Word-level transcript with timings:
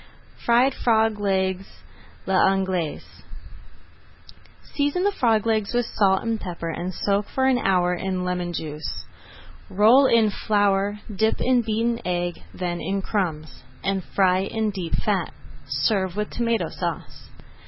[Page 0.47 0.73
153] 0.83 0.83
FRIED 0.83 0.83
FROG 0.83 1.19
LEGS 1.19 1.67
À 2.25 2.27
L'ANGLAISE 2.29 3.23
Season 4.73 5.03
the 5.03 5.11
frog 5.11 5.45
legs 5.45 5.75
with 5.75 5.85
salt 5.85 6.23
and 6.23 6.41
pepper 6.41 6.71
and 6.71 6.91
soak 6.91 7.27
for 7.29 7.45
an 7.45 7.59
hour 7.59 7.93
in 7.93 8.25
lemon 8.25 8.51
juice. 8.51 9.05
Roll 9.69 10.07
in 10.07 10.31
flour, 10.31 11.01
dip 11.15 11.39
in 11.39 11.61
beaten 11.61 11.99
egg, 12.03 12.41
then 12.51 12.81
in 12.81 13.03
crumbs, 13.03 13.61
and 13.83 14.03
fry 14.03 14.39
in 14.39 14.71
deep 14.71 14.95
fat. 14.95 15.33
Serve 15.67 16.15
with 16.15 16.31
Tomato 16.31 16.69
Sauce. 16.69 17.29